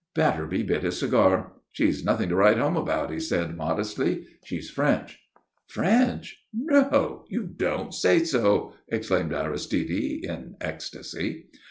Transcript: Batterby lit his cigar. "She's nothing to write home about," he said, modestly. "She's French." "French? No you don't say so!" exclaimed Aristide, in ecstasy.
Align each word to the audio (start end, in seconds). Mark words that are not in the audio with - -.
Batterby 0.15 0.63
lit 0.67 0.81
his 0.81 0.97
cigar. 0.97 1.51
"She's 1.73 2.03
nothing 2.03 2.29
to 2.29 2.35
write 2.35 2.57
home 2.57 2.75
about," 2.75 3.11
he 3.11 3.19
said, 3.19 3.55
modestly. 3.55 4.25
"She's 4.43 4.67
French." 4.67 5.19
"French? 5.67 6.43
No 6.51 7.23
you 7.29 7.43
don't 7.43 7.93
say 7.93 8.23
so!" 8.25 8.73
exclaimed 8.87 9.31
Aristide, 9.31 10.23
in 10.23 10.55
ecstasy. 10.59 11.51